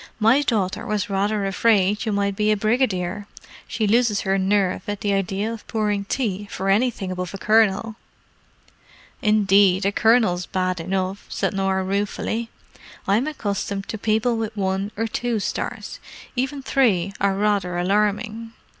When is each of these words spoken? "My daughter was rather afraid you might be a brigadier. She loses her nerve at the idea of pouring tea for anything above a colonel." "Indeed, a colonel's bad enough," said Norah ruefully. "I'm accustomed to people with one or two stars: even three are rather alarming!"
"My 0.19 0.41
daughter 0.41 0.83
was 0.83 1.11
rather 1.11 1.45
afraid 1.45 2.07
you 2.07 2.11
might 2.11 2.35
be 2.35 2.51
a 2.51 2.57
brigadier. 2.57 3.27
She 3.67 3.85
loses 3.85 4.21
her 4.21 4.35
nerve 4.39 4.81
at 4.89 5.01
the 5.01 5.13
idea 5.13 5.53
of 5.53 5.67
pouring 5.67 6.05
tea 6.05 6.47
for 6.49 6.69
anything 6.69 7.11
above 7.11 7.35
a 7.35 7.37
colonel." 7.37 7.97
"Indeed, 9.21 9.85
a 9.85 9.91
colonel's 9.91 10.47
bad 10.47 10.79
enough," 10.79 11.27
said 11.29 11.53
Norah 11.53 11.83
ruefully. 11.83 12.49
"I'm 13.07 13.27
accustomed 13.27 13.87
to 13.89 13.97
people 13.99 14.37
with 14.37 14.57
one 14.57 14.91
or 14.97 15.05
two 15.05 15.39
stars: 15.39 15.99
even 16.35 16.63
three 16.63 17.13
are 17.21 17.35
rather 17.35 17.77
alarming!" 17.77 18.53